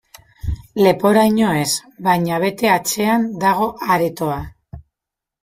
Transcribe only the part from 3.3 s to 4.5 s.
dago aretoa.